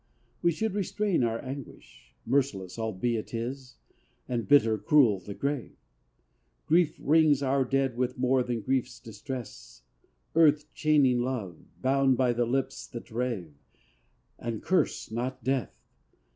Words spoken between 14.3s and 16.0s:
And curse not death!